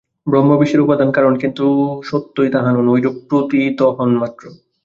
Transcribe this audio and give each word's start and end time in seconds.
ব্রহ্ম 0.27 0.51
বিশ্বের 0.59 0.83
উপাদান-কারণ, 0.85 1.33
কিন্তু 1.37 1.65
সত্যই 2.03 2.49
তাহা 2.49 2.69
নন, 2.71 2.87
ঐরূপ 2.93 3.15
প্রতীত 3.29 3.79
হন 3.97 4.11
মাত্র। 4.17 4.43